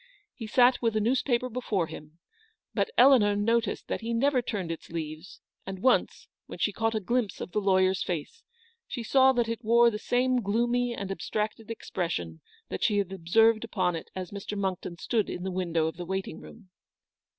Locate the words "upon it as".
13.63-14.31